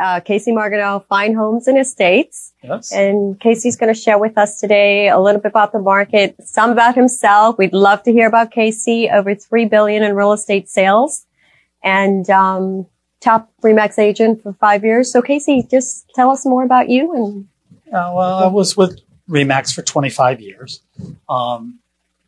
uh, 0.00 0.20
Casey 0.20 0.50
Margenau, 0.50 1.04
Fine 1.06 1.34
Homes 1.34 1.68
and 1.68 1.78
Estates. 1.78 2.52
Yes. 2.62 2.92
And 2.92 3.38
Casey's 3.38 3.76
going 3.76 3.92
to 3.92 4.00
share 4.00 4.18
with 4.18 4.38
us 4.38 4.58
today 4.58 5.08
a 5.08 5.18
little 5.20 5.40
bit 5.40 5.50
about 5.50 5.72
the 5.72 5.78
market, 5.78 6.36
some 6.42 6.70
about 6.70 6.94
himself. 6.94 7.58
We'd 7.58 7.74
love 7.74 8.02
to 8.04 8.12
hear 8.12 8.26
about 8.26 8.50
Casey, 8.50 9.10
over 9.10 9.34
three 9.34 9.66
billion 9.66 10.02
in 10.02 10.16
real 10.16 10.32
estate 10.32 10.68
sales, 10.68 11.26
and 11.84 12.28
um, 12.30 12.86
top 13.20 13.52
Remax 13.62 13.98
agent 13.98 14.42
for 14.42 14.54
five 14.54 14.84
years. 14.84 15.12
So, 15.12 15.20
Casey, 15.20 15.66
just 15.70 16.08
tell 16.14 16.30
us 16.30 16.46
more 16.46 16.64
about 16.64 16.88
you. 16.88 17.14
And 17.14 17.48
Uh, 17.88 18.12
well, 18.14 18.44
I 18.44 18.46
was 18.46 18.76
with 18.76 19.00
Remax 19.28 19.74
for 19.74 19.82
25 19.82 20.40
years. 20.40 20.80
Um, 21.28 21.78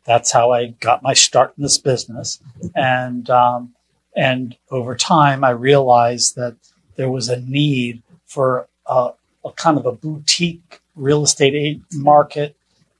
that's 0.05 0.31
how 0.31 0.51
I 0.51 0.67
got 0.79 1.01
my 1.01 1.13
start 1.13 1.53
in 1.57 1.63
this 1.63 1.77
business, 1.77 2.39
and 2.75 3.29
um, 3.29 3.73
and 4.15 4.55
over 4.69 4.95
time, 4.95 5.43
I 5.45 5.51
realized 5.51 6.35
that 6.35 6.57
there 6.95 7.09
was 7.09 7.29
a 7.29 7.39
need 7.39 8.01
for 8.25 8.67
a, 8.85 9.11
a 9.45 9.51
kind 9.53 9.77
of 9.77 9.85
a 9.85 9.91
boutique 9.91 10.81
real 10.95 11.23
estate 11.23 11.81
market 11.91 12.55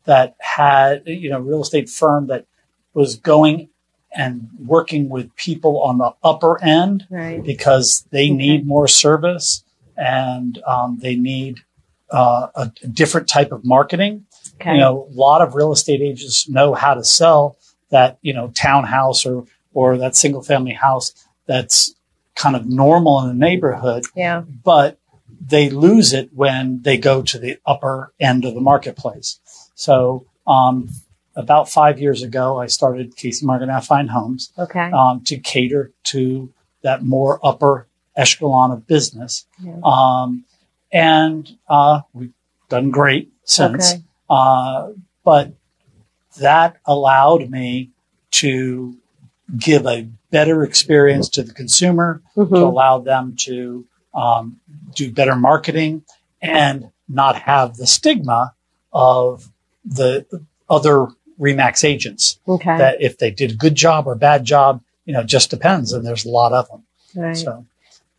that 0.05 0.35
had, 0.39 1.03
you 1.05 1.29
know, 1.29 1.39
real 1.39 1.61
estate 1.61 1.89
firm 1.89 2.27
that 2.27 2.45
was 2.93 3.15
going 3.15 3.69
and 4.15 4.47
working 4.63 5.09
with 5.09 5.35
people 5.35 5.81
on 5.81 5.97
the 5.97 6.11
upper 6.23 6.61
end 6.63 7.07
right, 7.09 7.43
because 7.43 8.05
they 8.11 8.25
Okay. 8.25 8.33
need 8.33 8.67
more 8.67 8.87
service 8.87 9.63
and 9.97 10.61
um, 10.67 10.99
they 11.01 11.15
need 11.15 11.59
uh, 12.11 12.47
a, 12.55 12.71
a 12.83 12.87
different 12.87 13.27
type 13.27 13.51
of 13.51 13.65
marketing. 13.65 14.25
okay, 14.61 14.73
You 14.73 14.77
know, 14.79 15.07
a 15.11 15.13
lot 15.15 15.41
of 15.41 15.55
real 15.55 15.71
estate 15.71 16.01
agents 16.01 16.47
know 16.47 16.73
how 16.75 16.93
to 16.93 17.03
sell 17.03 17.57
that, 17.89 18.19
you 18.21 18.33
know, 18.33 18.49
townhouse 18.49 19.25
or, 19.25 19.45
or 19.73 19.97
that 19.97 20.15
single 20.15 20.43
family 20.43 20.73
house 20.73 21.13
that's 21.47 21.95
kind 22.35 22.55
of 22.55 22.65
normal 22.65 23.21
in 23.21 23.27
the 23.27 23.33
neighborhood, 23.45 24.05
yeah, 24.15 24.41
but 24.41 24.99
they 25.45 25.69
lose 25.69 26.13
it 26.13 26.29
when 26.33 26.81
they 26.83 26.97
go 26.97 27.21
to 27.21 27.37
the 27.37 27.57
upper 27.65 28.13
end 28.19 28.45
of 28.45 28.53
the 28.53 28.61
marketplace. 28.61 29.39
So, 29.75 30.25
um, 30.47 30.89
about 31.35 31.69
five 31.69 31.99
years 31.99 32.21
ago, 32.21 32.59
I 32.59 32.67
started 32.67 33.15
Casey 33.15 33.45
Margenau 33.45 33.83
Fine 33.83 34.09
Homes 34.09 34.51
okay, 34.57 34.91
um, 34.91 35.23
to 35.25 35.37
cater 35.37 35.91
to 36.05 36.53
that 36.83 37.03
more 37.03 37.39
upper 37.43 37.87
echelon 38.15 38.71
of 38.71 38.85
business. 38.87 39.45
Yeah. 39.59 39.79
Um, 39.83 40.45
and 40.91 41.49
uh, 41.67 42.01
we've 42.13 42.33
done 42.69 42.91
great 42.91 43.31
since. 43.43 43.93
Okay. 43.93 44.03
Uh, 44.29 44.89
but 45.23 45.53
that 46.39 46.77
allowed 46.85 47.49
me 47.49 47.91
to 48.31 48.97
give 49.57 49.85
a 49.85 50.07
better 50.31 50.63
experience 50.63 51.29
to 51.29 51.43
the 51.43 51.53
consumer, 51.53 52.21
to 52.35 52.45
hmm 52.45 52.55
allow 52.55 52.99
them 52.99 53.35
to 53.37 53.85
um, 54.13 54.59
do 54.95 55.11
better 55.11 55.35
marketing 55.35 56.03
and 56.41 56.89
not 57.07 57.35
have 57.35 57.75
the 57.77 57.87
stigma 57.87 58.53
of 58.91 59.49
the 59.85 60.25
other 60.69 61.07
Remax 61.39 61.83
agents 61.83 62.39
okay, 62.47 62.77
that 62.77 63.01
if 63.01 63.17
they 63.17 63.31
did 63.31 63.51
a 63.51 63.55
good 63.55 63.75
job 63.75 64.07
or 64.07 64.15
bad 64.15 64.45
job, 64.45 64.81
you 65.05 65.13
know, 65.13 65.23
just 65.23 65.49
depends. 65.49 65.91
And 65.91 66.05
there's 66.05 66.25
a 66.25 66.29
lot 66.29 66.53
of 66.53 66.69
them. 66.69 66.83
right, 67.15 67.35
So, 67.35 67.65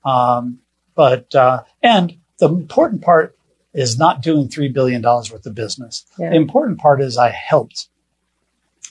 um, 0.05 0.59
but, 0.95 1.35
uh, 1.35 1.63
and 1.83 2.17
the 2.39 2.49
important 2.49 3.03
part 3.03 3.37
is 3.73 3.99
not 3.99 4.21
doing 4.21 4.49
$3 4.49 4.73
billion 4.73 5.03
worth 5.03 5.47
of 5.47 5.55
business. 5.55 6.05
Yeah. 6.19 6.31
The 6.31 6.37
important 6.37 6.79
part 6.79 7.01
is 7.01 7.17
I 7.17 7.31
helped 7.31 7.89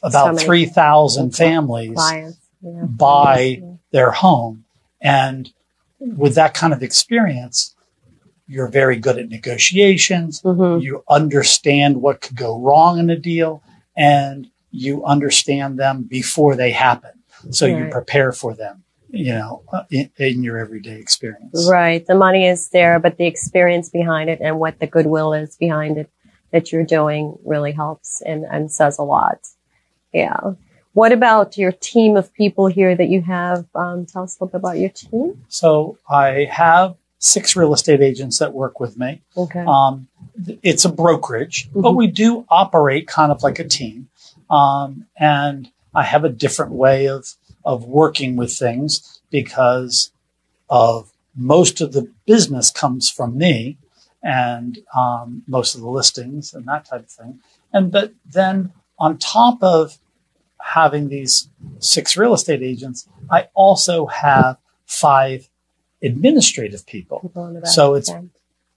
about 0.03 0.35
many 0.35 0.45
3,000 0.45 1.31
families 1.35 1.95
clients, 1.95 2.37
yeah, 2.61 2.83
buy 2.83 3.39
Yeah. 3.61 3.73
their 3.91 4.11
home. 4.11 4.65
And 5.01 5.51
with 5.99 6.35
that 6.35 6.53
kind 6.53 6.73
of 6.73 6.83
experience, 6.83 7.75
you're 8.47 8.67
very 8.67 8.97
good 8.97 9.17
at 9.17 9.29
negotiations. 9.29 10.41
Mhm. 10.41 10.81
You 10.81 11.03
understand 11.09 12.01
what 12.01 12.21
could 12.21 12.35
go 12.35 12.59
wrong 12.59 12.99
in 12.99 13.09
a 13.09 13.17
deal 13.17 13.63
and 13.95 14.47
you 14.71 15.03
understand 15.05 15.79
them 15.79 16.03
before 16.03 16.55
they 16.55 16.71
happen. 16.71 17.11
So 17.51 17.65
you 17.65 17.87
prepare 17.89 18.31
for 18.31 18.53
them, 18.53 18.83
you 19.09 19.33
know, 19.33 19.63
uh, 19.71 19.83
in, 19.91 20.09
in 20.17 20.43
your 20.43 20.57
everyday 20.57 20.97
experience. 20.99 21.67
Right. 21.69 22.05
The 22.05 22.15
money 22.15 22.47
is 22.47 22.69
there, 22.69 22.99
but 22.99 23.17
the 23.17 23.25
experience 23.25 23.89
behind 23.89 24.29
it 24.29 24.39
and 24.41 24.59
what 24.59 24.79
the 24.79 24.87
goodwill 24.87 25.33
is 25.33 25.55
behind 25.57 25.97
it 25.97 26.09
that 26.51 26.71
you're 26.71 26.85
doing 26.85 27.37
really 27.43 27.71
helps 27.71 28.21
and, 28.21 28.45
and 28.49 28.71
says 28.71 28.97
a 28.97 29.03
lot. 29.03 29.39
Yeah. 30.13 30.53
What 30.93 31.11
about 31.11 31.57
your 31.57 31.71
team 31.71 32.15
of 32.15 32.31
people 32.33 32.67
here 32.67 32.95
that 32.95 33.09
you 33.09 33.21
have? 33.23 33.65
Um, 33.73 34.05
tell 34.05 34.23
us 34.23 34.37
a 34.39 34.43
little 34.43 34.59
bit 34.59 34.61
about 34.63 34.77
your 34.77 34.89
team. 34.91 35.43
So 35.49 35.97
I 36.07 36.47
have 36.51 36.95
six 37.17 37.55
real 37.55 37.73
estate 37.73 38.01
agents 38.01 38.37
that 38.39 38.53
work 38.53 38.79
with 38.79 38.97
me. 38.97 39.21
Okay. 39.35 39.63
Um, 39.67 40.07
it's 40.61 40.85
a 40.85 40.89
brokerage, 40.91 41.69
but 41.73 41.91
Mhm. 41.91 41.95
we 41.95 42.07
do 42.07 42.45
operate 42.49 43.07
kind 43.07 43.31
of 43.31 43.41
like 43.41 43.59
a 43.59 43.67
team. 43.67 44.09
Um, 44.49 45.07
and 45.17 45.71
I 45.95 46.03
have 46.03 46.23
a 46.23 46.29
different 46.29 46.73
way 46.73 47.07
of, 47.07 47.27
of 47.65 47.85
working 47.85 48.35
with 48.35 48.53
things 48.55 49.19
because 49.31 50.11
of 50.69 51.11
most 51.35 51.81
of 51.81 51.93
the 51.93 52.11
business 52.25 52.69
comes 52.69 53.09
from 53.09 53.37
me 53.37 53.77
and 54.21 54.79
um, 54.95 55.43
most 55.47 55.73
of 55.75 55.81
the 55.81 55.89
listings 55.89 56.53
and 56.53 56.67
that 56.67 56.85
type 56.85 57.01
of 57.01 57.09
thing. 57.09 57.39
And 57.71 57.91
but 57.91 58.13
then 58.25 58.71
on 58.99 59.17
top 59.17 59.61
of 59.63 59.97
having 60.63 61.09
these 61.09 61.49
six 61.79 62.15
real 62.17 62.33
estate 62.33 62.61
agents, 62.61 63.07
I 63.29 63.47
also 63.53 64.05
have 64.07 64.57
five 64.85 65.49
administrative 66.01 66.85
people, 66.85 67.19
People 67.19 67.47
in 67.47 67.53
the 67.55 67.61
back. 67.61 67.69
so 67.69 67.95
it's 67.95 68.11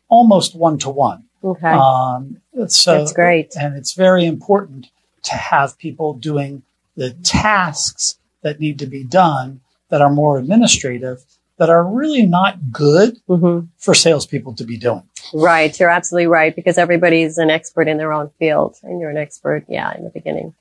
almost 0.09 0.55
one 0.55 0.79
to 0.79 0.91
one. 0.91 1.25
okay. 1.43 1.69
Um, 1.69 2.41
so 2.69 2.99
That's 2.99 3.13
great. 3.13 3.55
and 3.59 3.77
it's 3.77 3.93
very 3.95 4.25
important 4.25 4.89
to 5.25 5.33
have 5.35 5.77
people 5.79 6.15
doing 6.15 6.63
the 6.97 7.11
tasks 7.11 8.19
that 8.43 8.61
need 8.61 8.79
to 8.79 8.87
be 8.87 9.05
done 9.05 9.61
that 9.89 10.01
are 10.01 10.11
more 10.11 10.39
administrative 10.39 11.25
that 11.59 11.71
are 11.71 11.85
really 11.85 12.25
not 12.27 12.71
good 12.71 13.17
hmm 13.27 13.61
for 13.79 13.95
salespeople 13.95 14.55
to 14.55 14.65
be 14.65 14.77
doing. 14.77 15.03
Right. 15.35 15.79
You're 15.81 15.91
absolutely 15.91 16.27
right 16.27 16.55
because 16.55 16.79
everybody's 16.79 17.39
an 17.39 17.51
expert 17.51 17.89
in 17.89 17.97
their 17.97 18.13
own 18.13 18.31
field 18.39 18.77
and 18.83 19.01
you're 19.01 19.11
an 19.11 19.17
expert. 19.17 19.65
Yeah. 19.69 19.97
In 19.97 20.05
the 20.05 20.11
beginning 20.11 20.55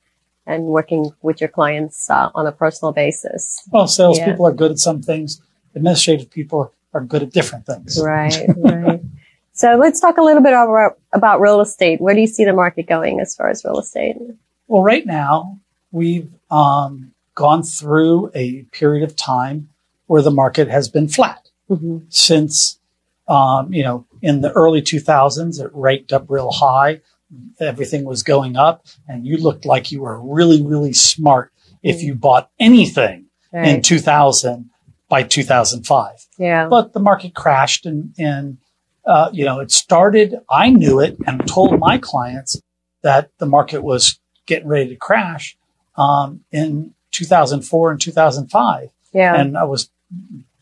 and 0.45 0.65
working 0.65 1.12
with 1.21 1.42
your 1.42 1.50
clients 1.50 2.09
uh, 2.09 2.30
on 2.36 2.47
a 2.47 2.51
personal 2.51 2.92
basis. 2.92 3.68
Well, 3.71 3.88
salespeople 3.88 4.45
are 4.45 4.53
good 4.53 4.71
at 4.71 4.80
some 4.80 5.01
things. 5.01 5.42
Administrative 5.75 6.30
people 6.30 6.71
are 6.94 7.01
good 7.01 7.24
at 7.24 7.31
different 7.31 7.65
things. 7.65 8.00
Right, 8.01 8.47
right. 8.57 9.01
So 9.53 9.75
let's 9.75 10.00
talk 10.00 10.18
a 10.18 10.21
little 10.21 10.44
bit 10.44 10.53
about, 10.53 10.97
about 11.13 11.42
real 11.42 11.62
estate. 11.62 12.01
Where 12.01 12.13
do 12.13 12.21
you 12.21 12.27
see 12.27 12.45
the 12.45 12.53
market 12.53 12.88
going 12.88 13.19
as 13.19 13.36
far 13.36 13.50
as 13.50 13.63
real 13.63 13.80
estate? 13.80 14.18
Well, 14.68 14.83
right 14.83 15.06
now 15.06 15.59
we've 15.92 16.30
um, 16.51 17.13
gone 17.36 17.63
through 17.63 18.31
a 18.33 18.63
period 18.71 19.03
of 19.03 19.15
time 19.15 19.69
where 20.07 20.21
the 20.21 20.31
market 20.31 20.68
has 20.69 20.89
been 20.89 21.07
flat. 21.07 21.50
hmm 21.68 22.00
since 22.09 22.80
um, 23.27 23.74
you 23.74 23.83
know 23.83 24.06
in 24.21 24.42
the 24.42 24.51
early 24.51 24.81
2000s 24.81 25.59
it 25.59 25.71
raked 25.74 26.13
up 26.13 26.25
real 26.30 26.51
high 26.51 27.01
everything 27.60 28.06
was 28.06 28.24
going 28.24 28.56
up 28.56 28.86
and 29.07 29.25
you 29.25 29.38
looked 29.38 29.66
like 29.66 29.92
you 29.92 30.01
were 30.01 30.19
really 30.22 30.62
really 30.62 30.94
smart 30.94 31.51
if 31.83 32.01
you 32.04 32.13
bought 32.16 32.50
anything 32.60 33.25
in 33.54 33.81
2000 33.81 34.69
by 35.10 35.24
2005 35.24 36.16
Yeah. 36.38 36.68
but 36.68 36.94
the 36.94 37.00
market 37.00 37.33
crashed 37.33 37.86
and 37.86 38.13
and 38.18 38.57
uh, 39.06 39.30
you 39.33 39.45
know 39.45 39.60
it 39.60 39.72
started 39.72 40.36
i 40.50 40.69
knew 40.69 41.00
it 41.00 41.18
and 41.27 41.48
told 41.48 41.80
my 41.80 41.98
clients 41.98 42.62
that 43.01 43.30
the 43.38 43.45
market 43.45 43.81
was 43.83 44.19
getting 44.45 44.68
ready 44.68 44.89
to 44.89 44.95
crash 44.95 45.57
um, 45.95 46.42
in 46.51 46.94
2004 47.12 47.92
and 47.92 48.01
2005 48.01 48.89
Yeah. 49.13 49.36
and 49.39 49.57
I 49.57 49.63
was 49.63 49.89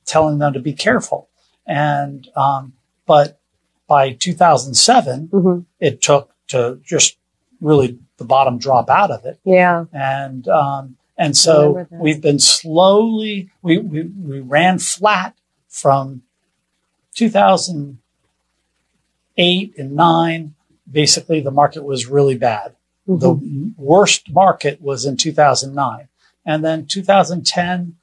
telling 0.05 0.37
them 0.39 0.53
to 0.53 0.59
be 0.59 0.73
careful. 0.73 1.29
And 1.65 2.27
um, 2.35 2.73
but 3.05 3.39
by 3.87 4.11
2007, 4.13 5.29
hmm 5.31 5.59
it 5.79 6.01
took 6.01 6.32
to 6.49 6.79
just 6.83 7.17
really 7.61 7.97
the 8.17 8.25
bottom 8.25 8.57
drop 8.57 8.89
out 8.89 9.11
of 9.11 9.25
it, 9.25 9.39
Yeah. 9.43 9.85
and 9.93 10.47
um, 10.47 10.97
and 11.17 11.35
so 11.37 11.87
we've 11.91 12.21
been 12.21 12.39
slowly 12.39 13.49
we, 13.61 13.77
we 13.79 14.03
we 14.03 14.39
ran 14.39 14.79
flat 14.79 15.35
from 15.67 16.23
2008 17.15 19.77
and 19.77 19.95
nine. 19.95 20.55
Basically, 20.91 21.41
the 21.41 21.51
market 21.51 21.83
was 21.83 22.07
really 22.07 22.37
bad. 22.37 22.75
Mhm. 23.07 23.19
The 23.19 23.73
worst 23.81 24.29
market 24.31 24.81
was 24.81 25.05
in 25.05 25.17
2009. 25.17 26.07
And 26.45 26.63
then 26.63 26.85
2010, 26.85 27.95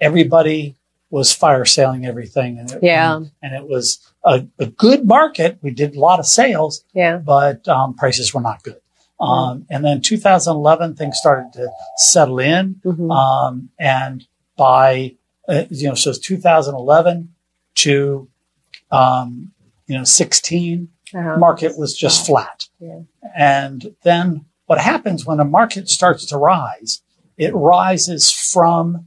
everybody 0.00 0.74
was 1.12 1.32
fire 1.32 1.64
selling 1.66 2.06
everything. 2.06 2.58
And 2.58 2.70
it, 2.72 2.78
Yeah. 2.82 3.16
and, 3.16 3.30
and 3.42 3.54
it 3.54 3.68
was 3.68 4.00
a, 4.24 4.46
a 4.58 4.66
good 4.66 5.06
market. 5.06 5.58
We 5.62 5.70
did 5.70 5.94
a 5.94 6.00
lot 6.00 6.18
of 6.18 6.26
sales, 6.26 6.84
yeah. 6.94 7.18
but 7.18 7.68
um, 7.68 7.94
prices 7.94 8.32
were 8.34 8.40
not 8.40 8.62
good. 8.64 8.80
Um, 9.20 9.66
and 9.70 9.84
then 9.84 10.00
2011, 10.00 10.96
things 10.96 11.18
started 11.18 11.52
to 11.52 11.70
settle 11.98 12.40
in. 12.40 12.80
hmm 12.82 13.10
Um, 13.10 13.68
and 13.78 14.26
by, 14.56 15.14
uh, 15.48 15.64
you 15.70 15.88
know, 15.88 15.94
so 15.94 16.10
it's 16.10 16.18
2011 16.18 17.32
to, 17.76 18.28
um, 18.90 19.52
you 19.86 19.96
know, 19.98 20.04
16, 20.04 20.88
Uh-huh. 21.14 21.36
market 21.38 21.78
was 21.78 21.94
just 21.96 22.26
flat. 22.26 22.68
Yeah. 22.80 23.00
And 23.36 23.94
then 24.02 24.46
what 24.66 24.78
happens 24.80 25.26
when 25.26 25.40
a 25.40 25.44
market 25.44 25.88
starts 25.90 26.24
to 26.26 26.38
rise, 26.38 27.02
it 27.36 27.54
rises 27.54 28.30
from 28.32 29.06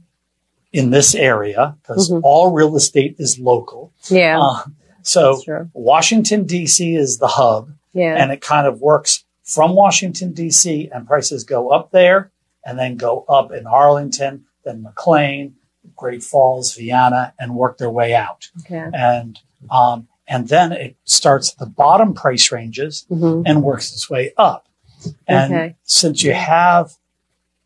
in 0.76 0.90
this 0.90 1.14
area 1.14 1.76
because 1.82 2.10
Mhm. 2.10 2.20
all 2.22 2.52
real 2.52 2.76
estate 2.76 3.16
is 3.18 3.38
local. 3.38 3.92
Yeah. 4.10 4.38
Uh, 4.40 4.62
so. 5.02 5.40
Washington 5.72 6.44
DC 6.44 6.96
is 6.96 7.18
the 7.18 7.28
hub 7.28 7.70
Yeah. 7.92 8.14
and 8.20 8.30
it 8.30 8.40
kind 8.40 8.66
of 8.66 8.80
works 8.80 9.24
from 9.42 9.74
Washington 9.74 10.32
DC 10.34 10.88
and 10.92 11.06
prices 11.06 11.44
go 11.44 11.70
up 11.70 11.90
there 11.92 12.30
and 12.64 12.78
then 12.78 12.96
go 12.96 13.24
up 13.28 13.52
in 13.52 13.66
Arlington, 13.66 14.44
then 14.64 14.82
McLean, 14.82 15.54
Great 15.94 16.22
Falls, 16.22 16.74
Vienna, 16.74 17.32
and 17.38 17.54
work 17.54 17.78
their 17.78 17.90
way 17.90 18.14
out. 18.14 18.50
okay. 18.60 18.84
And 18.92 19.38
um, 19.70 20.08
and 20.28 20.48
then 20.48 20.72
it 20.72 20.96
starts 21.04 21.52
at 21.52 21.58
the 21.58 21.66
bottom 21.66 22.12
price 22.12 22.50
ranges 22.52 23.06
hmm 23.08 23.42
and 23.46 23.62
works 23.62 23.92
its 23.94 24.10
way 24.10 24.32
up. 24.36 24.68
And 25.28 25.54
Okay. 25.54 25.76
since 25.84 26.22
you 26.24 26.34
have 26.34 26.96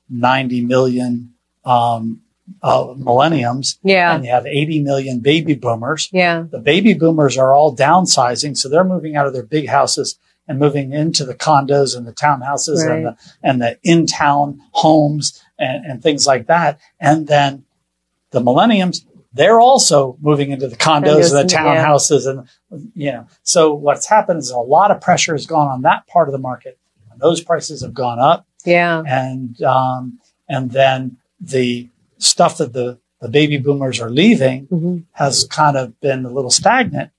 90 0.09 0.61
million 0.61 1.35
um, 1.65 2.21
uh, 2.63 2.95
millenniums 2.97 3.79
Yeah. 3.83 4.15
and 4.15 4.25
you 4.25 4.31
have 4.31 4.47
80 4.47 4.83
million 4.83 5.21
baby 5.21 5.55
boomers, 5.55 6.09
Yeah. 6.13 6.45
the 6.51 6.59
baby 6.61 6.95
boomers 6.95 7.37
are 7.39 7.55
all 7.55 7.75
downsizing. 7.77 8.57
So 8.57 8.69
they're 8.69 8.85
moving 8.85 9.17
out 9.17 9.27
of 9.27 9.33
their 9.33 9.43
big 9.47 9.69
houses 9.69 10.19
and 10.49 10.59
moving 10.59 10.93
into 10.93 11.25
the 11.25 11.35
condos 11.35 11.97
and 11.97 12.07
the 12.07 12.13
townhouses 12.13 12.85
Right. 12.85 12.97
and 12.97 13.07
the, 13.07 13.17
and 13.43 13.63
the 13.63 13.79
in-town 13.83 14.61
homes 14.73 15.41
and, 15.59 15.85
and 15.87 16.03
things 16.03 16.27
like 16.27 16.47
that. 16.49 16.81
And 16.99 17.27
then 17.29 17.65
the 18.31 18.41
millenniums, 18.41 19.05
they're 19.33 19.61
also 19.61 20.17
moving 20.21 20.51
into 20.51 20.67
the 20.67 20.77
condos 20.77 21.33
and 21.37 21.49
the 21.49 21.53
Condos, 21.53 21.53
yeah. 21.53 21.85
townhouses. 21.87 22.27
And, 22.29 22.49
you 22.95 23.13
know, 23.13 23.27
so 23.45 23.73
what's 23.75 24.07
happened 24.09 24.39
is 24.41 24.51
a 24.51 24.59
lot 24.59 24.91
of 24.91 25.01
pressure 25.01 25.35
has 25.35 25.47
gone 25.47 25.69
on 25.69 25.83
that 25.83 26.07
part 26.09 26.27
of 26.29 26.33
the 26.33 26.39
market. 26.39 26.79
And 27.13 27.21
those 27.21 27.41
prices 27.41 27.83
have 27.83 27.95
gone 27.95 28.19
up 28.19 28.47
Yeah. 28.65 29.03
and 29.07 29.61
um, 29.63 30.19
and 30.49 30.73
then 30.73 31.19
the 31.41 31.90
stuff 32.21 32.59
that 32.59 32.73
the, 32.73 32.99
the 33.21 33.29
baby 33.29 33.59
boomers 33.59 34.01
are 34.01 34.11
leaving 34.11 34.67
hmm 34.67 34.99
has 35.13 35.45
kind 35.45 35.77
of 35.77 35.99
been 36.01 36.25
a 36.25 36.31
little 36.31 36.51
stagnant 36.51 37.11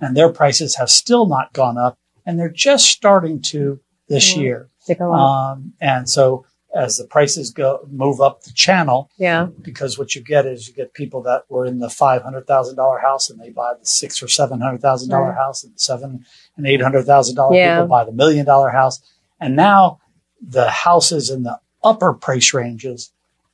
and 0.00 0.16
their 0.16 0.32
prices 0.32 0.76
have 0.76 0.90
still 0.90 1.26
not 1.26 1.52
gone 1.52 1.76
up 1.78 1.98
and 2.24 2.38
they're 2.38 2.48
just 2.48 2.86
starting 2.86 3.40
to 3.40 3.78
this 4.08 4.34
Yeah. 4.34 4.42
year 4.42 4.68
um, 5.12 5.74
and 5.80 6.08
so 6.08 6.44
as 6.74 6.98
the 6.98 7.04
prices 7.04 7.50
go 7.50 7.86
move 7.90 8.20
up 8.20 8.42
the 8.42 8.52
channel 8.52 9.10
yeah. 9.16 9.46
because 9.62 9.98
what 9.98 10.14
you 10.14 10.22
get 10.22 10.44
is 10.46 10.68
you 10.68 10.74
get 10.74 10.92
people 10.94 11.22
that 11.22 11.44
were 11.48 11.64
in 11.66 11.78
the 11.78 11.88
five 11.90 12.22
hundred 12.22 12.46
thousand 12.46 12.76
dollar 12.76 12.98
house 12.98 13.30
and 13.30 13.40
they 13.40 13.50
buy 13.50 13.72
the 13.78 13.86
six 13.86 14.22
or 14.22 14.28
seven 14.28 14.60
hundred 14.60 14.80
thousand 14.82 15.08
dollar 15.10 15.28
Right. 15.30 15.36
house 15.44 15.64
and 15.64 15.74
the 15.74 15.78
seven 15.80 16.24
and 16.56 16.66
eight 16.66 16.82
hundred 16.82 17.04
thousand 17.06 17.34
dollar 17.36 17.56
Yeah. 17.56 17.76
people 17.76 17.88
buy 17.88 18.04
the 18.04 18.12
million 18.12 18.44
dollar 18.46 18.70
house 18.70 19.00
and 19.40 19.56
now 19.56 20.00
the 20.40 20.68
houses 20.70 21.30
in 21.30 21.42
the 21.44 21.58
upper 21.82 22.12
price 22.12 22.52
ranges 22.52 23.10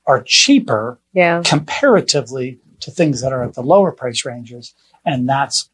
are 0.07 0.23
cheaper 0.23 0.99
Yeah. 1.13 1.43
comparatively 1.45 2.59
to 2.81 2.91
things 2.91 3.21
that 3.21 3.33
are 3.33 3.43
at 3.45 3.55
the 3.55 3.63
lower 3.63 3.93
price 3.93 4.25
ranges 4.25 4.75
and 5.05 5.29
that's 5.29 5.71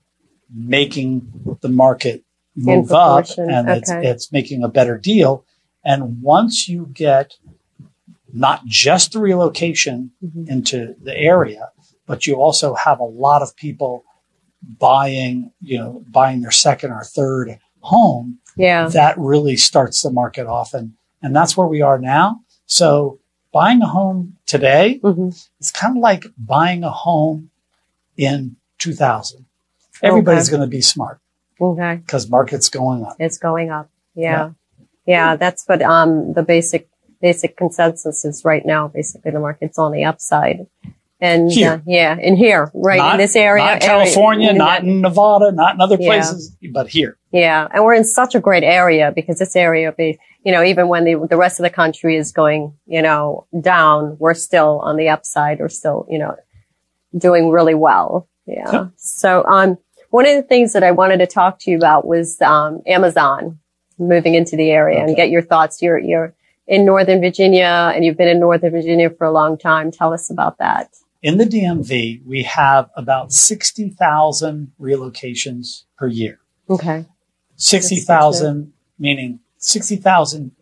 making 0.54 1.58
the 1.61 1.68
market 1.68 2.25
move 2.56 2.92
up 2.92 3.26
and 3.37 3.68
it's, 3.68 3.90
okay. 3.90 4.06
it's 4.08 4.32
making 4.32 4.62
a 4.64 4.68
better 4.68 4.99
deal 4.99 5.44
and 5.85 6.20
once 6.23 6.68
you 6.68 6.87
get 6.92 7.35
not 8.32 8.64
just 8.66 9.12
the 9.12 9.20
relocation 9.20 10.11
Mhm. 10.23 10.49
into 10.49 10.94
the 11.02 11.16
area, 11.16 11.70
but 12.06 12.26
you 12.26 12.35
also 12.35 12.75
have 12.75 13.00
a 13.00 13.04
lot 13.04 13.40
of 13.42 13.56
people 13.56 14.04
buying, 14.78 15.50
you 15.61 15.78
know, 15.78 16.04
buying 16.11 16.42
their 16.42 16.50
second 16.50 16.90
or 16.90 17.04
third 17.04 17.58
home. 17.80 18.38
Yeah. 18.56 18.88
That 18.88 19.16
really 19.18 19.56
starts 19.56 20.02
the 20.02 20.11
market 20.11 20.47
off. 20.47 20.75
And, 20.75 20.92
and 21.23 21.35
that's 21.35 21.56
where 21.56 21.66
we 21.66 21.80
are 21.80 21.99
now. 21.99 22.40
So 22.66 23.18
buying 23.52 23.83
a 23.83 23.87
home 23.87 24.37
today 24.47 24.99
hmm 25.02 25.28
is 25.61 25.73
kind 25.73 25.97
of 25.97 26.00
like 26.02 26.26
buying 26.37 26.85
a 26.85 26.90
home 26.90 27.50
in 28.17 28.57
2000. 28.78 29.45
Everybody's 30.02 30.49
going 30.49 30.61
to 30.61 30.67
be 30.69 30.81
smart 30.81 31.21
Okay. 31.61 31.97
because 31.97 32.28
market's 32.31 32.69
going 32.69 33.05
up. 33.05 33.17
It's 33.19 33.38
going 33.38 33.71
up. 33.71 33.90
Yeah. 34.14 34.50
Yeah. 35.07 35.37
That's 35.37 35.64
what, 35.67 35.83
um, 35.83 36.33
the 36.35 36.43
basic, 36.43 36.88
basic 37.21 37.57
consensus 37.57 38.25
is 38.25 38.45
right 38.45 38.64
now. 38.64 38.88
Basically, 38.88 39.31
the 39.33 39.40
market's 39.40 39.78
on 39.78 39.93
the 39.93 40.05
upside. 40.05 40.67
And, 41.20 41.50
uh, 41.50 41.78
yeah, 41.84 42.16
in 42.16 42.37
here, 42.37 42.70
right 42.75 42.98
Not- 42.98 43.14
in 43.14 43.18
this 43.18 43.34
area. 43.34 43.64
Not 43.64 43.80
California, 43.80 44.50
in 44.50 44.56
not 44.56 44.84
in 44.84 45.00
Nevada, 45.00 45.50
not 45.50 45.75
in 45.75 45.80
other 45.80 45.96
Yeah. 45.98 46.06
places, 46.08 46.56
but 46.72 46.87
here. 46.88 47.16
Yeah, 47.32 47.66
and 47.75 47.84
we're 47.84 47.94
in 47.94 48.04
such 48.04 48.37
a 48.37 48.40
great 48.40 48.62
area 48.62 49.10
because 49.12 49.40
this 49.40 49.56
area, 49.56 49.90
be, 49.90 50.18
you 50.44 50.52
know, 50.52 50.62
even 50.62 50.87
when 50.88 51.02
the 51.04 51.16
the 51.28 51.37
rest 51.37 51.58
of 51.58 51.64
the 51.64 51.70
country 51.70 52.16
is 52.16 52.30
going, 52.30 52.72
you 52.87 53.02
know, 53.02 53.46
down, 53.60 54.16
we're 54.20 54.34
still 54.34 54.80
on 54.84 54.96
the 54.96 55.08
upside. 55.08 55.58
We're 55.58 55.68
still, 55.68 56.06
you 56.08 56.18
know, 56.20 56.37
doing 57.16 57.50
really 57.50 57.75
well. 57.75 58.28
Yeah. 58.46 58.70
Yep. 58.72 58.88
So, 58.96 59.44
um, 59.44 59.76
one 60.10 60.25
of 60.25 60.37
the 60.37 60.42
things 60.42 60.72
that 60.72 60.82
I 60.84 60.92
wanted 60.92 61.18
to 61.18 61.26
talk 61.26 61.58
to 61.60 61.70
you 61.70 61.76
about 61.76 62.06
was 62.06 62.40
um, 62.40 62.80
Amazon 62.87 63.58
moving 63.98 64.34
into 64.34 64.56
the 64.56 64.70
area 64.70 65.00
and 65.04 65.16
get 65.16 65.28
your 65.30 65.42
thoughts. 65.42 65.82
You're 65.82 65.98
you're 65.98 66.32
in 66.68 66.84
Northern 66.84 67.20
Virginia, 67.20 67.92
and 67.94 68.04
you've 68.04 68.16
been 68.16 68.28
in 68.28 68.38
Northern 68.38 68.70
Virginia 68.70 69.10
for 69.10 69.26
a 69.26 69.32
long 69.32 69.58
time. 69.58 69.90
Tell 69.90 70.12
us 70.12 70.30
about 70.30 70.58
that. 70.58 70.88
In 71.22 71.38
the 71.38 71.44
DMV, 71.44 72.25
we 72.25 72.42
have 72.44 72.90
about 72.96 73.32
60,000 73.32 74.72
relocations 74.80 75.84
per 75.96 76.06
year. 76.06 76.38
Okay. 76.70 77.06
60,000 77.56 78.72
meaning 78.98 79.40
60,000 79.58 80.52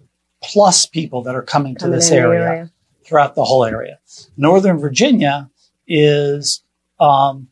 plus 0.43 0.87
people 0.87 1.23
that 1.23 1.35
are 1.35 1.43
coming 1.43 1.75
to 1.75 1.81
Coming 1.81 1.97
this 1.97 2.11
the 2.11 2.17
area, 2.17 2.71
throughout 3.05 3.35
the 3.35 3.45
whole 3.45 3.65
area. 3.65 3.99
Northern 4.37 4.79
Virginia 4.79 5.51
is 5.87 6.63
um, 7.01 7.49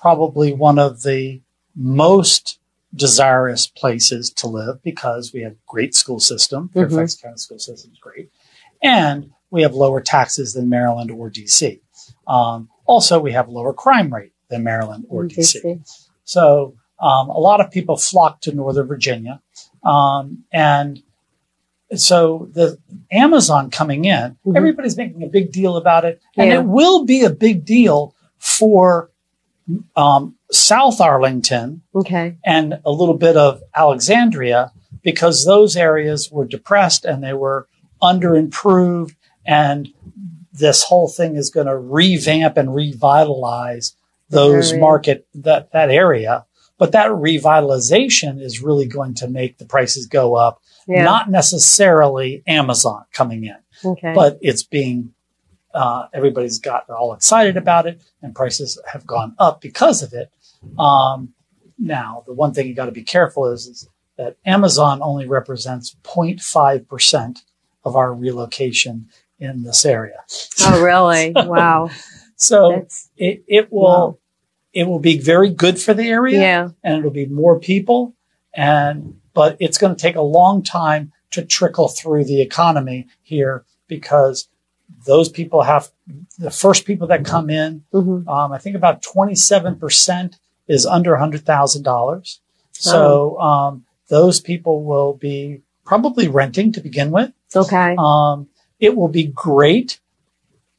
probably 0.00 0.52
one 0.52 0.78
of 0.78 1.02
the 1.02 1.40
most 1.74 2.58
desirous 2.94 3.66
places 3.66 4.30
to 4.30 4.46
live 4.46 4.82
because 4.82 5.32
we 5.32 5.42
have 5.42 5.54
great 5.66 5.94
school 5.94 6.20
system. 6.20 6.68
Mhm. 6.68 6.90
Fairfax 6.90 7.16
County 7.16 7.36
school 7.36 7.58
system 7.58 7.92
is 7.92 7.98
great, 7.98 8.30
and 8.82 9.30
we 9.50 9.62
have 9.62 9.74
lower 9.74 10.00
taxes 10.00 10.54
than 10.54 10.68
Maryland 10.68 11.10
or 11.10 11.30
DC. 11.30 11.80
Um, 12.26 12.68
also, 12.86 13.18
we 13.20 13.32
have 13.32 13.48
a 13.48 13.50
lower 13.50 13.72
crime 13.72 14.12
rate 14.12 14.32
than 14.48 14.62
Maryland 14.64 15.06
or 15.08 15.24
DC. 15.24 15.62
DC. 15.62 16.04
So 16.24 16.74
um, 17.00 17.28
a 17.28 17.38
lot 17.38 17.60
of 17.60 17.70
people 17.70 17.96
flock 17.96 18.40
to 18.42 18.52
Northern 18.54 18.86
Virginia, 18.86 19.40
um, 19.84 20.44
and 20.52 21.02
so 21.94 22.48
the 22.52 22.78
Amazon 23.12 23.70
coming 23.70 24.04
in, 24.06 24.36
Mhm. 24.46 24.56
everybody's 24.56 24.96
making 24.96 25.22
a 25.22 25.28
big 25.28 25.52
deal 25.52 25.76
about 25.76 26.04
it, 26.04 26.20
and 26.36 26.48
Yeah. 26.48 26.60
it 26.60 26.64
will 26.66 27.04
be 27.04 27.22
a 27.24 27.30
big 27.30 27.64
deal 27.64 28.14
for 28.38 29.10
um, 29.96 30.36
South 30.52 31.00
Arlington 31.00 31.82
Okay. 31.92 32.36
and 32.44 32.78
a 32.84 32.90
little 32.92 33.16
bit 33.16 33.36
of 33.36 33.60
Alexandria 33.74 34.70
because 35.02 35.44
those 35.44 35.76
areas 35.76 36.30
were 36.30 36.44
depressed 36.46 37.04
and 37.04 37.20
they 37.22 37.32
were 37.32 37.66
underimproved 38.00 39.16
and 39.44 39.88
this 40.58 40.82
whole 40.84 41.08
thing 41.08 41.36
is 41.36 41.50
going 41.50 41.66
to 41.66 41.76
revamp 41.76 42.56
and 42.56 42.74
revitalize 42.74 43.94
those 44.30 44.70
Area. 44.72 44.80
market 44.80 45.26
that 45.34 45.70
that 45.72 45.90
area 45.90 46.44
but 46.78 46.92
that 46.92 47.10
revitalization 47.10 48.40
is 48.40 48.60
really 48.62 48.86
going 48.86 49.14
to 49.14 49.28
make 49.28 49.58
the 49.58 49.64
prices 49.64 50.06
go 50.06 50.34
up 50.34 50.60
Yeah. 50.88 51.04
not 51.04 51.30
necessarily 51.30 52.42
Amazon 52.46 53.04
coming 53.12 53.44
in 53.44 53.56
okay. 53.84 54.12
but 54.14 54.38
it's 54.40 54.62
being 54.62 55.12
uh, 55.74 56.06
everybody's 56.14 56.58
got 56.58 56.88
all 56.88 57.12
excited 57.12 57.56
about 57.56 57.86
it 57.86 58.00
and 58.22 58.34
prices 58.34 58.80
have 58.90 59.06
gone 59.06 59.34
up 59.38 59.60
because 59.60 60.02
of 60.02 60.12
it 60.12 60.32
um, 60.78 61.34
now 61.78 62.22
the 62.26 62.32
one 62.32 62.52
thing 62.52 62.66
you 62.66 62.74
got 62.74 62.86
to 62.86 62.92
be 62.92 63.02
careful 63.04 63.46
is, 63.52 63.66
is 63.66 63.88
that 64.16 64.36
amazon 64.46 65.00
only 65.02 65.26
represents 65.28 65.94
0.5% 66.02 67.42
of 67.84 67.94
our 67.94 68.12
relocation 68.12 69.08
in 69.38 69.62
this 69.62 69.84
area 69.84 70.24
oh, 70.64 70.82
really? 70.82 71.32
Wow. 71.36 71.90
so 72.36 72.70
That's 72.72 73.10
it, 73.16 73.44
it 73.46 73.72
will 73.72 73.82
Wow. 73.84 74.18
it 74.72 74.84
will 74.84 74.98
be 74.98 75.18
very 75.18 75.50
good 75.50 75.78
for 75.78 75.94
the 75.94 76.08
area 76.08 76.40
yeah. 76.40 76.68
and 76.82 76.98
it'll 76.98 77.10
be 77.10 77.26
more 77.26 77.58
people 77.60 78.14
and 78.54 79.20
but 79.34 79.56
it's 79.60 79.76
going 79.78 79.94
to 79.94 80.00
take 80.00 80.16
a 80.16 80.22
long 80.22 80.62
time 80.62 81.12
to 81.32 81.44
trickle 81.44 81.88
through 81.88 82.24
the 82.24 82.40
economy 82.40 83.06
here 83.22 83.64
because 83.88 84.48
those 85.04 85.28
people 85.28 85.62
have 85.62 85.90
the 86.38 86.50
first 86.50 86.84
people 86.86 87.06
that 87.08 87.24
come 87.24 87.50
in 87.50 87.84
hmm 87.92 88.26
um, 88.28 88.52
i 88.52 88.58
think 88.58 88.76
about 88.76 89.02
27% 89.02 90.34
is 90.68 90.86
under 90.86 91.12
$100000 91.16 92.38
so 92.72 93.38
um, 93.40 93.84
those 94.08 94.40
people 94.40 94.84
will 94.84 95.14
be 95.14 95.62
probably 95.84 96.28
renting 96.28 96.72
to 96.72 96.80
begin 96.80 97.10
with 97.10 97.32
Okay. 97.54 97.94
um, 97.98 98.48
it 98.80 98.96
will 98.96 99.08
be 99.08 99.24
great 99.24 100.00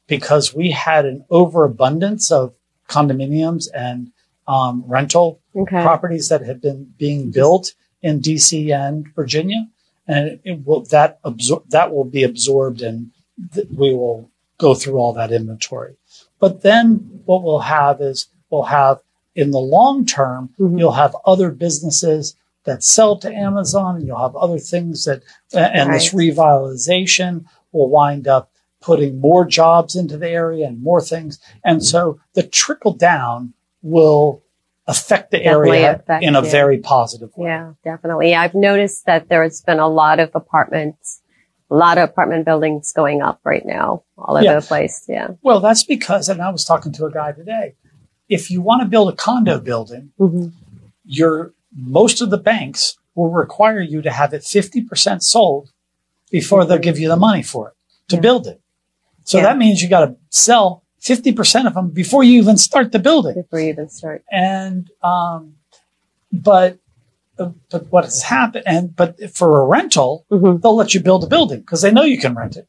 because 0.06 0.54
we 0.54 0.70
had 0.70 1.04
an 1.04 1.24
overabundance 1.30 2.30
of 2.30 2.54
condominiums 2.88 3.68
and 3.74 4.10
um, 4.46 4.82
rental 4.86 5.40
Okay. 5.54 5.82
properties 5.82 6.28
that 6.28 6.42
have 6.42 6.60
been 6.62 6.94
being 6.98 7.30
built 7.30 7.74
in 8.00 8.20
DC 8.20 8.72
and 8.74 9.06
Virginia, 9.14 9.66
and 10.06 10.38
it 10.44 10.64
will 10.64 10.82
that 10.86 11.20
absor- 11.22 11.68
that 11.70 11.92
will 11.92 12.04
be 12.04 12.22
absorbed, 12.22 12.80
and 12.80 13.10
th- 13.52 13.66
we 13.76 13.92
will 13.92 14.30
go 14.58 14.74
through 14.74 14.96
all 14.96 15.12
that 15.12 15.32
inventory. 15.32 15.96
But 16.38 16.62
then 16.62 17.20
what 17.26 17.42
we'll 17.42 17.58
have 17.60 18.00
is 18.00 18.28
we'll 18.50 18.62
have 18.64 19.00
in 19.34 19.50
the 19.50 19.58
long 19.60 20.06
term, 20.06 20.50
Mhm. 20.58 20.78
you'll 20.78 20.92
have 20.92 21.14
other 21.26 21.50
businesses 21.50 22.34
that 22.64 22.82
sell 22.84 23.16
to 23.18 23.32
Amazon, 23.32 23.96
and 23.96 24.06
you'll 24.06 24.18
have 24.18 24.36
other 24.36 24.58
things 24.58 25.04
that, 25.04 25.22
and 25.52 25.92
this 25.92 26.12
revitalization 26.14 27.44
will 27.72 27.88
wind 27.88 28.26
up 28.28 28.50
putting 28.80 29.20
more 29.20 29.44
jobs 29.44 29.96
into 29.96 30.16
the 30.16 30.28
area 30.28 30.66
and 30.66 30.82
more 30.82 31.00
things. 31.00 31.40
And 31.64 31.84
so 31.84 32.20
the 32.34 32.42
trickle 32.44 32.92
down 32.92 33.54
will 33.82 34.42
affect 34.86 35.30
the 35.32 35.38
Definitely 35.38 35.78
area 35.78 35.96
affect 35.96 36.22
in 36.24 36.34
a 36.36 36.42
it. 36.42 36.50
very 36.50 36.78
positive 36.78 37.30
way. 37.36 37.48
Yeah, 37.48 37.72
definitely. 37.84 38.34
I've 38.34 38.54
noticed 38.54 39.04
that 39.06 39.28
there's 39.28 39.60
been 39.62 39.80
a 39.80 39.88
lot 39.88 40.20
of 40.20 40.30
apartments, 40.34 41.20
a 41.70 41.74
lot 41.74 41.98
of 41.98 42.08
apartment 42.08 42.44
buildings 42.46 42.92
going 42.94 43.20
up 43.20 43.40
right 43.44 43.66
now 43.66 44.04
all 44.16 44.36
over 44.36 44.44
Yeah. 44.44 44.60
the 44.60 44.66
place. 44.66 45.04
Yeah. 45.08 45.28
Well, 45.42 45.60
that's 45.60 45.82
because, 45.84 46.28
and 46.28 46.40
I 46.40 46.50
was 46.50 46.64
talking 46.64 46.92
to 46.92 47.04
a 47.04 47.12
guy 47.12 47.32
today, 47.32 47.74
if 48.28 48.50
you 48.50 48.60
want 48.62 48.82
to 48.82 48.88
build 48.88 49.12
a 49.12 49.16
condo 49.16 49.58
building, 49.60 50.12
hmm 50.18 50.48
your 51.10 51.52
most 51.74 52.20
of 52.20 52.28
the 52.30 52.36
banks 52.38 52.98
will 53.14 53.30
require 53.30 53.80
you 53.80 54.02
to 54.02 54.10
have 54.10 54.32
it 54.34 54.42
50% 54.42 55.22
sold 55.22 55.70
before 56.30 56.64
they'll 56.64 56.78
give 56.78 56.98
you 56.98 57.08
the 57.08 57.16
money 57.16 57.42
for 57.42 57.68
it 57.68 57.74
to 58.08 58.16
Yeah. 58.16 58.22
build 58.22 58.46
it. 58.46 58.60
So 59.24 59.38
Yeah. 59.38 59.44
that 59.44 59.58
means 59.58 59.82
you 59.82 59.88
got 59.88 60.06
to 60.06 60.16
sell 60.30 60.82
50% 61.00 61.66
of 61.66 61.74
them 61.74 61.90
before 61.90 62.24
you 62.24 62.38
even 62.40 62.56
start 62.56 62.92
the 62.92 62.98
building. 62.98 63.34
Before 63.34 63.60
you 63.60 63.68
even 63.68 63.88
start. 63.88 64.24
And, 64.30 64.90
um, 65.02 65.54
but, 66.32 66.78
uh, 67.38 67.50
but 67.70 67.86
what 67.92 68.04
has 68.04 68.22
happened, 68.22 68.64
and, 68.66 68.94
but 68.96 69.32
for 69.32 69.60
a 69.62 69.66
rental, 69.66 70.24
hmm 70.30 70.56
they'll 70.56 70.74
let 70.76 70.94
you 70.94 71.00
build 71.00 71.24
a 71.24 71.26
building 71.26 71.60
because 71.60 71.82
they 71.82 71.90
know 71.92 72.02
you 72.02 72.18
can 72.18 72.34
rent 72.34 72.56
it. 72.56 72.66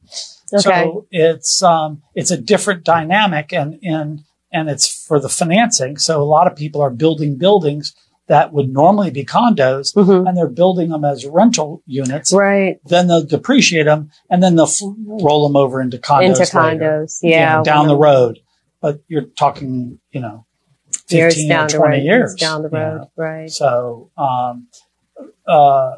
Okay. 0.54 0.62
So 0.62 1.08
it's, 1.12 1.62
um, 1.64 2.02
it's 2.16 2.32
a 2.32 2.38
different 2.38 2.84
dynamic 2.84 3.52
and, 3.54 3.80
and, 3.84 4.24
and 4.52 4.70
it's 4.70 4.88
for 5.08 5.20
the 5.20 5.30
financing. 5.30 5.98
So 5.98 6.22
a 6.22 6.24
lot 6.26 6.48
of 6.48 6.56
people 6.56 6.82
are 6.82 6.90
building 6.90 7.38
buildings 7.38 7.94
that 8.30 8.54
would 8.54 8.70
normally 8.72 9.10
be 9.12 9.26
condos 9.26 9.94
hmm 9.94 10.26
and 10.28 10.38
they're 10.38 10.48
building 10.48 10.90
them 10.90 11.04
as 11.04 11.26
rental 11.26 11.82
units. 11.86 12.32
Right. 12.32 12.80
Then 12.86 13.08
they'll 13.08 13.26
depreciate 13.26 13.84
them 13.86 14.12
and 14.30 14.42
then 14.42 14.56
they'll 14.56 14.66
f- 14.68 14.82
roll 15.06 15.48
them 15.48 15.56
over 15.58 15.82
into 15.82 15.98
condos. 15.98 16.40
Into 16.40 16.58
later, 16.58 16.80
condos. 17.04 17.20
you 17.24 17.32
know, 17.32 17.36
Yeah. 17.36 17.64
down 17.64 17.88
the 17.88 17.98
road. 17.98 18.40
But 18.82 19.02
you're 19.10 19.24
talking, 19.38 20.00
you 20.12 20.22
know, 20.22 20.46
15 21.08 21.18
Years 21.18 21.46
or 21.46 21.48
down 21.50 21.68
20 21.70 21.80
the 21.80 21.82
road. 21.82 22.04
years. 22.06 22.36
Down 22.36 22.62
the 22.62 22.70
you 22.70 22.78
road. 22.78 22.98
know. 23.02 23.12
Right. 23.18 23.50
So, 23.52 24.12
um, 24.18 24.68
uh, 25.48 25.96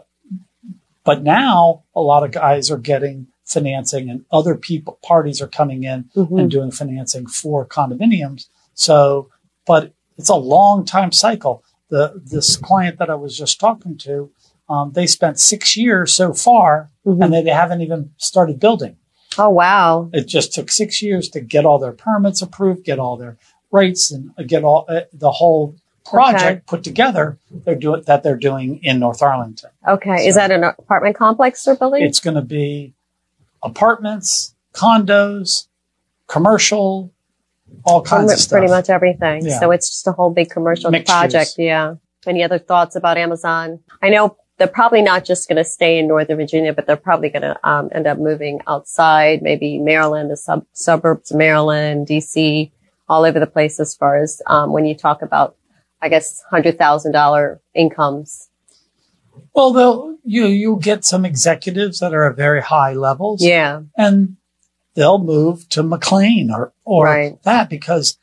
but 1.04 1.24
now 1.24 1.84
a 1.96 2.02
lot 2.02 2.24
of 2.24 2.32
guys 2.32 2.72
are 2.72 2.78
getting 2.78 3.28
financing 3.46 4.10
and 4.10 4.24
other 4.32 4.56
people, 4.56 4.98
parties 5.04 5.42
are 5.42 5.48
coming 5.48 5.84
in 5.84 6.10
hmm 6.14 6.38
and 6.40 6.50
doing 6.50 6.72
financing 6.72 7.28
for 7.28 7.66
condominiums. 7.66 8.46
So, 8.74 9.30
but 9.68 9.94
it's 10.18 10.30
a 10.30 10.36
long 10.36 10.86
time 10.86 11.12
cycle. 11.12 11.64
The, 11.92 12.20
this 12.24 12.58
client 12.58 12.98
that 12.98 13.10
I 13.10 13.16
was 13.16 13.38
just 13.38 13.60
talking 13.60 13.98
to, 14.00 14.32
um, 14.68 14.94
they 14.94 15.06
spent 15.06 15.40
six 15.40 15.78
years 15.78 16.14
so 16.14 16.34
far 16.34 16.90
hmm 17.04 17.22
and 17.22 17.34
they, 17.34 17.44
they 17.44 17.52
haven't 17.52 17.82
even 17.82 18.12
started 18.18 18.60
building. 18.60 18.96
Oh, 19.38 19.50
wow. 19.50 20.10
It 20.14 20.28
just 20.28 20.54
took 20.54 20.70
six 20.70 21.02
years 21.02 21.30
to 21.30 21.40
get 21.42 21.66
all 21.66 21.80
their 21.80 21.94
permits 21.94 22.42
approved, 22.42 22.84
get 22.84 23.00
all 23.00 23.18
their 23.18 23.38
rights, 23.72 24.12
and 24.12 24.32
get 24.48 24.64
all 24.64 24.86
uh, 24.90 25.02
the 25.14 25.32
whole 25.32 25.76
project 26.06 26.68
put 26.68 26.84
together. 26.84 27.38
They're 27.50 27.76
doing 27.76 28.04
that 28.08 28.24
they're 28.24 28.36
doing 28.36 28.80
in 28.84 29.00
North 29.00 29.22
Arlington. 29.22 29.70
Okay. 29.88 30.28
Is 30.28 30.36
that 30.36 30.52
an 30.52 30.64
apartment 30.64 31.16
complex 31.16 31.64
they're 31.64 31.76
building? 31.76 32.04
It's 32.04 32.20
going 32.20 32.36
to 32.36 32.42
be 32.42 32.94
apartments, 33.64 34.56
condos, 34.74 35.68
commercial, 36.28 37.12
all 37.86 38.02
kinds 38.02 38.26
Pretty- 38.26 38.34
of 38.34 38.40
stuff. 38.40 38.58
Pretty 38.60 38.72
much 38.72 38.90
everything. 38.90 39.46
Yeah. 39.46 39.60
So 39.60 39.72
it's 39.72 39.90
just 39.90 40.08
a 40.08 40.12
whole 40.12 40.30
big 40.32 40.50
commercial 40.50 40.92
Mixed 40.92 41.08
project. 41.12 41.56
Yeah. 41.58 41.96
Any 42.28 42.44
other 42.44 42.60
thoughts 42.60 42.96
about 42.96 43.18
Amazon? 43.18 43.80
I 44.02 44.10
know 44.10 44.38
they're 44.58 44.68
probably 44.68 45.02
not 45.02 45.26
just 45.26 45.48
going 45.50 45.58
to 45.58 45.64
stay 45.64 45.98
in 45.98 46.08
Northern 46.08 46.38
Virginia, 46.38 46.72
but 46.74 46.86
they're 46.86 46.96
probably 46.96 47.30
going 47.30 47.42
to 47.42 47.58
um, 47.68 47.90
end 47.94 48.06
up 48.06 48.20
moving 48.20 48.60
outside, 48.68 49.42
maybe 49.42 49.80
Maryland, 49.80 50.30
the 50.30 50.38
sub- 50.38 50.66
suburbs 50.74 51.32
of 51.32 51.38
Maryland, 51.38 52.08
DC, 52.08 52.72
all 53.10 53.26
over 53.26 53.40
the 53.40 53.48
place 53.48 53.80
as 53.80 53.96
far 53.96 54.22
as 54.22 54.40
um, 54.46 54.72
when 54.72 54.86
you 54.86 54.96
talk 54.96 55.24
about, 55.24 55.56
I 56.00 56.10
guess, 56.10 56.44
$100,000 56.54 57.60
incomes. 57.74 58.50
Well, 59.56 59.74
they'll 59.74 60.18
you 60.24 60.46
you 60.46 60.78
get 60.82 61.04
some 61.04 61.26
executives 61.26 62.00
that 62.00 62.14
are 62.14 62.30
at 62.30 62.36
very 62.38 62.62
high 62.62 62.94
levels, 62.94 63.44
Yeah. 63.44 63.82
and 63.98 64.38
they'll 64.96 65.24
move 65.24 65.68
to 65.70 65.84
McLean 65.84 66.52
or 66.52 66.74
or 66.86 67.06
Right. 67.06 67.44
that 67.44 67.70
because 67.70 68.18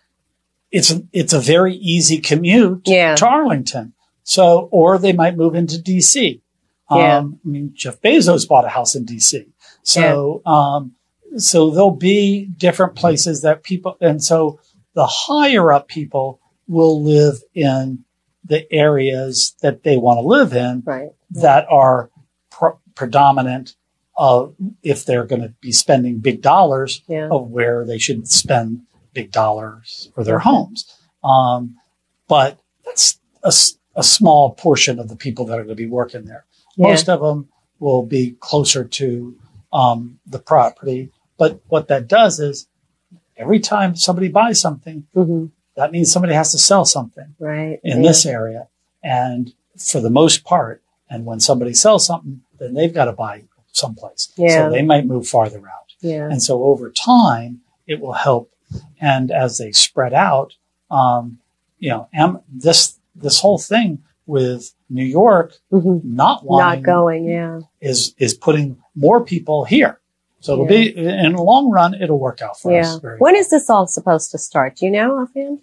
it's 0.71 0.91
a, 0.91 1.03
it's 1.13 1.33
a 1.33 1.41
very 1.41 1.75
easy 1.75 2.19
commute 2.19 2.83
Yeah. 2.87 3.15
to 3.17 3.27
Arlington. 3.27 3.95
So, 4.23 4.69
or 4.71 4.99
they 4.99 5.15
might 5.15 5.37
move 5.37 5.55
into 5.55 5.79
DC. 5.79 6.43
Yeah. 6.91 7.19
Um, 7.19 7.41
I 7.45 7.49
mean, 7.49 7.73
Jeff 7.75 8.01
Bezos 8.03 8.47
bought 8.47 8.67
a 8.67 8.69
house 8.69 8.95
in 8.95 9.07
DC. 9.07 9.47
So, 9.83 10.43
um, 10.45 10.93
so 11.39 11.71
there'll 11.71 11.91
be 11.91 12.45
different 12.47 12.95
places 12.97 13.41
that 13.43 13.63
people, 13.63 13.97
and 14.01 14.23
so 14.23 14.61
the 14.95 15.07
higher 15.07 15.73
up 15.73 15.89
people 15.89 16.41
will 16.67 17.03
live 17.03 17.37
in 17.55 18.05
the 18.45 18.71
areas 18.73 19.55
that 19.63 19.83
they 19.83 19.97
want 19.97 20.19
to 20.19 20.27
live 20.27 20.53
in 20.55 20.83
Right. 20.85 21.11
that 21.31 21.67
are 21.71 22.11
pr- 22.51 22.77
predominant 22.95 23.75
of 24.19 24.55
if 24.83 25.07
they're 25.07 25.25
going 25.25 25.41
to 25.43 25.55
be 25.61 25.73
spending 25.73 26.19
big 26.19 26.43
dollars 26.43 27.03
Yeah. 27.07 27.29
of 27.31 27.49
where 27.51 27.87
they 27.87 27.99
should 27.99 28.29
spend 28.29 28.83
big 29.15 29.31
dollars 29.31 30.11
for 30.15 30.25
their 30.25 30.41
homes. 30.41 30.93
Um, 31.25 31.77
but 32.27 32.59
that's 32.85 33.19
a 33.95 34.03
small 34.03 34.51
portion 34.51 34.99
of 34.99 35.09
the 35.09 35.17
people 35.17 35.45
that 35.47 35.55
are 35.55 35.63
going 35.65 35.69
to 35.77 35.83
be 35.83 35.87
working 35.87 36.25
there. 36.25 36.45
Yeah. 36.77 36.89
Most 36.89 37.09
of 37.09 37.21
them 37.21 37.49
will 37.79 38.05
be 38.05 38.33
closer 38.41 38.85
to 38.85 39.37
um, 39.73 40.19
the 40.27 40.39
property. 40.41 41.11
But 41.39 41.61
what 41.69 41.89
that 41.89 42.09
does 42.09 42.41
is 42.41 42.67
every 43.37 43.61
time 43.61 43.95
somebody 43.97 44.29
buys 44.29 44.61
something, 44.61 45.07
hmm 45.15 45.47
that 45.77 45.93
means 45.93 46.11
somebody 46.11 46.35
has 46.35 46.51
to 46.51 46.59
sell 46.59 46.85
something 46.85 47.37
Right. 47.39 47.79
in 47.85 48.03
yeah. 48.03 48.09
this 48.09 48.27
area. 48.27 48.67
And 49.01 49.55
for 49.79 50.01
the 50.01 50.11
most 50.11 50.43
part, 50.43 50.83
and 51.09 51.25
when 51.25 51.39
somebody 51.39 51.73
sells 51.73 52.05
something, 52.05 52.41
then 52.59 52.75
they've 52.75 52.93
got 52.93 53.05
to 53.05 53.13
buy 53.13 53.45
someplace. 53.79 54.33
Yeah. 54.37 54.67
So 54.67 54.71
they 54.71 54.83
might 54.83 55.07
move 55.07 55.27
farther 55.27 55.59
out. 55.59 55.93
Yeah. 56.01 56.29
And 56.31 56.43
so 56.43 56.65
over 56.65 56.91
time, 56.91 57.61
it 57.87 58.01
will 58.01 58.13
help. 58.13 58.53
And 59.01 59.31
as 59.31 59.59
they 59.59 59.73
spread 59.73 60.13
out, 60.13 60.55
um, 60.91 61.39
you 61.79 61.91
know, 61.91 62.09
am, 62.13 62.41
this, 62.53 62.99
this 63.15 63.41
whole 63.41 63.59
thing 63.59 64.03
with 64.27 64.75
New 64.91 65.05
York 65.05 65.55
hmm 65.71 65.99
not 66.05 66.45
wanting 66.45 66.83
Not 66.83 66.87
going. 66.87 67.25
Yeah. 67.25 67.61
is, 67.81 68.15
is 68.19 68.35
putting 68.35 68.77
more 68.95 69.25
people 69.25 69.65
here. 69.65 70.01
So 70.41 70.53
it'll 70.53 70.67
be, 70.67 70.97
in 70.97 71.33
the 71.33 71.43
long 71.43 71.71
run, 71.71 71.95
it'll 71.95 72.19
work 72.21 72.43
out 72.43 72.61
for 72.61 72.71
Yeah. 72.73 72.81
us. 72.83 72.99
Very 73.01 73.19
When 73.19 73.33
well. 73.35 73.41
is 73.41 73.51
this 73.51 73.69
all 73.71 73.87
supposed 73.87 74.31
to 74.33 74.39
start? 74.39 74.77
Do 74.77 74.87
you 74.87 74.93
know 74.93 75.19
offhand? 75.19 75.61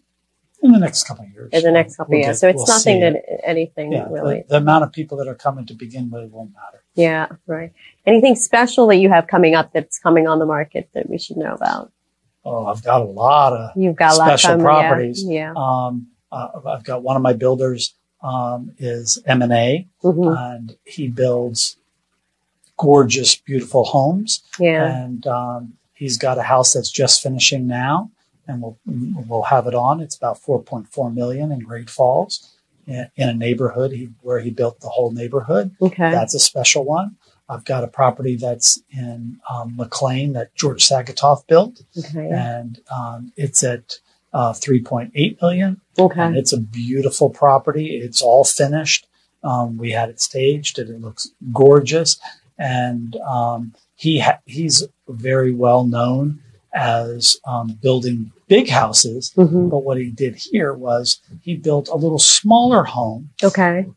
in 0.63 0.71
the 0.71 0.79
next 0.79 1.03
couple 1.03 1.23
of 1.25 1.31
years. 1.31 1.49
In 1.53 1.61
the 1.63 1.71
next 1.71 1.95
couple 1.95 2.13
We'll 2.13 2.21
of 2.21 2.25
years. 2.25 2.37
get- 2.37 2.39
So 2.39 2.47
it's 2.49 2.57
we'll 2.57 2.65
nothing 2.67 2.99
that 3.01 3.15
it. 3.17 3.41
anything 3.43 3.91
yeah, 3.91 4.07
really. 4.09 4.37
the, 4.47 4.53
the 4.55 4.57
amount 4.57 4.83
of 4.83 4.91
people 4.91 5.17
that 5.19 5.27
are 5.27 5.35
coming 5.35 5.65
to 5.67 5.75
begin 5.75 6.09
with 6.09 6.31
won't 6.31 6.53
matter. 6.53 6.83
Yeah, 6.95 7.27
right. 7.47 7.71
Anything 8.05 8.35
special 8.35 8.87
that 8.87 8.97
you 8.97 9.09
have 9.09 9.27
coming 9.27 9.55
up 9.55 9.71
that's 9.73 9.99
coming 9.99 10.27
on 10.27 10.39
the 10.39 10.45
market 10.45 10.89
that 10.93 11.09
we 11.09 11.17
should 11.17 11.37
know 11.37 11.53
about? 11.53 11.91
Oh, 12.43 12.65
I've 12.67 12.83
got 12.83 13.01
a 13.01 13.05
lot 13.05 13.53
of 13.53 13.71
You've 13.75 13.95
got 13.95 14.13
a 14.13 14.17
lot 14.17 14.27
Special 14.39 14.51
coming, 14.51 14.65
properties. 14.65 15.23
Yeah. 15.23 15.53
Um, 15.57 16.07
uh, 16.31 16.49
I've 16.67 16.83
got 16.83 17.01
one 17.03 17.15
of 17.15 17.21
my 17.21 17.33
builders 17.33 17.95
um, 18.23 18.71
is 18.77 19.21
M 19.25 19.41
and 19.41 19.51
A, 19.53 19.87
hmm 20.01 20.27
and 20.27 20.75
he 20.85 21.07
builds 21.07 21.77
gorgeous, 22.77 23.35
beautiful 23.35 23.83
homes. 23.85 24.43
yeah. 24.59 25.03
And 25.03 25.25
um, 25.27 25.73
he's 25.93 26.17
got 26.17 26.37
a 26.37 26.43
house 26.43 26.73
that's 26.73 26.91
just 26.91 27.21
finishing 27.23 27.67
now, 27.67 28.11
and 28.47 28.61
we'll 28.61 28.77
we'll 28.85 29.43
have 29.43 29.67
it 29.67 29.75
on. 29.75 29.99
It's 30.01 30.15
about 30.15 30.39
4.4 30.39 31.13
million 31.13 31.51
in 31.51 31.59
Great 31.59 31.89
Falls, 31.89 32.54
in, 32.87 33.09
in 33.15 33.29
a 33.29 33.33
neighborhood 33.33 33.91
he, 33.91 34.09
where 34.21 34.39
he 34.39 34.49
built 34.49 34.79
the 34.81 34.89
whole 34.89 35.11
neighborhood. 35.11 35.75
Okay. 35.81 36.11
That's 36.11 36.33
a 36.33 36.39
special 36.39 36.83
one. 36.85 37.15
I've 37.47 37.65
got 37.65 37.83
a 37.83 37.87
property 37.87 38.35
that's 38.37 38.81
in 38.89 39.39
um, 39.49 39.75
McLean 39.75 40.33
that 40.33 40.55
George 40.55 40.83
Sagatoff 40.87 41.45
built, 41.47 41.83
okay. 41.97 42.27
and 42.31 42.79
um, 42.91 43.31
it's 43.37 43.63
at 43.63 43.99
uh, 44.33 44.51
3.8 44.53 45.41
million. 45.41 45.79
And 45.97 46.11
Okay. 46.11 46.39
it's 46.39 46.51
a 46.53 46.59
beautiful 46.59 47.29
property. 47.29 47.97
It's 47.97 48.21
all 48.21 48.43
finished. 48.43 49.07
Um, 49.43 49.77
we 49.77 49.91
had 49.91 50.09
it 50.09 50.19
staged, 50.19 50.79
and 50.79 50.89
it 50.89 51.01
looks 51.01 51.29
gorgeous. 51.53 52.17
And 52.57 53.15
um, 53.17 53.73
he 53.95 54.19
ha- 54.19 54.39
he's 54.45 54.83
very 55.07 55.53
well 55.53 55.85
known 55.85 56.41
as 56.75 57.37
um, 57.47 57.79
building 57.81 58.31
big 58.47 58.69
houses. 58.69 59.31
hmm 59.35 59.69
But 59.69 59.79
what 59.79 59.97
he 59.97 60.11
did 60.11 60.35
here 60.35 60.73
was 60.73 61.19
he 61.41 61.55
built 61.55 61.87
a 61.89 61.95
little 61.95 62.19
smaller 62.19 62.83
home. 62.83 63.29
Okay. 63.43 63.87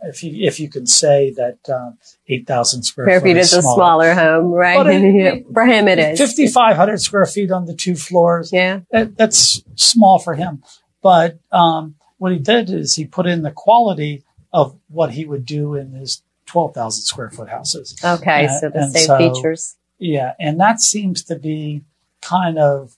If 0.00 0.22
you 0.22 0.46
if 0.46 0.60
you 0.60 0.70
can 0.70 0.86
say 0.86 1.32
that 1.32 1.58
um, 1.68 1.98
eight 2.28 2.46
thousand 2.46 2.84
square, 2.84 3.06
Square 3.06 3.20
feet 3.22 3.36
is 3.36 3.52
a 3.52 3.62
smaller 3.62 4.14
home, 4.14 4.46
right? 4.52 4.86
It- 4.86 5.46
For 5.52 5.66
him, 5.66 5.88
it 5.88 5.98
is. 5.98 6.18
fifty 6.18 6.46
five 6.46 6.76
hundred 6.76 7.00
square 7.00 7.26
feet 7.26 7.50
on 7.50 7.66
the 7.66 7.74
two 7.74 7.96
floors. 7.96 8.52
Yeah. 8.52 8.80
That, 8.92 9.16
that's 9.16 9.60
small 9.74 10.20
for 10.20 10.34
him. 10.34 10.62
But 11.02 11.40
um, 11.50 11.96
what 12.18 12.30
he 12.32 12.38
did 12.38 12.70
is 12.70 12.94
he 12.94 13.06
put 13.06 13.26
in 13.26 13.42
the 13.42 13.50
quality 13.50 14.22
of 14.52 14.78
what 14.88 15.10
he 15.10 15.24
would 15.24 15.44
do 15.44 15.74
in 15.74 15.90
his 15.92 16.22
twelve 16.46 16.74
thousand 16.74 17.02
square 17.02 17.30
foot 17.30 17.48
houses. 17.48 17.96
Okay. 18.04 18.46
Uh, 18.46 18.60
so 18.60 18.70
the 18.70 18.90
same 18.90 19.06
so- 19.06 19.18
features. 19.18 19.74
Yeah, 19.98 20.34
and 20.38 20.60
that 20.60 20.80
seems 20.80 21.24
to 21.24 21.34
be 21.34 21.82
kind 22.20 22.58
of 22.58 22.96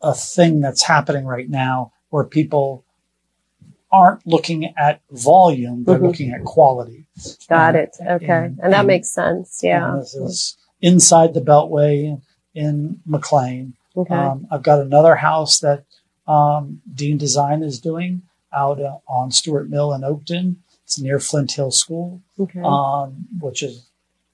a 0.00 0.14
thing 0.14 0.60
that's 0.60 0.82
happening 0.82 1.24
right 1.24 1.48
now 1.48 1.92
where 2.10 2.24
people 2.24 2.84
aren't 3.90 4.26
looking 4.26 4.72
at 4.76 5.00
volume, 5.10 5.84
they're 5.84 5.98
Mhm. 5.98 6.02
looking 6.06 6.30
at 6.32 6.44
quality. 6.44 7.06
Got 7.48 7.76
it. 7.76 7.96
Okay. 8.00 8.26
and- 8.26 8.58
And, 8.62 8.72
that 8.72 8.80
and- 8.80 8.86
makes 8.86 9.08
sense. 9.08 9.60
Yeah. 9.62 9.96
This 9.98 10.14
is 10.14 10.56
inside 10.80 11.34
the 11.34 11.40
Beltway 11.42 12.20
in 12.54 13.00
McLean. 13.04 13.74
Okay. 13.96 14.14
Um, 14.14 14.46
I've 14.50 14.62
got 14.62 14.80
another 14.80 15.16
house 15.16 15.60
that 15.60 15.84
um, 16.26 16.80
Dean 16.94 17.18
Design 17.18 17.62
is 17.62 17.80
doing 17.80 18.22
out 18.52 18.80
uh, 18.80 18.98
on 19.08 19.30
Stuart 19.30 19.68
Mill 19.68 19.92
in 19.92 20.02
Oakton. 20.02 20.56
It's 20.84 20.98
near 21.00 21.18
Flint 21.18 21.52
Hill 21.52 21.70
School, 21.70 22.20
okay. 22.38 22.60
um, 22.64 23.26
which 23.40 23.62
is 23.62 23.86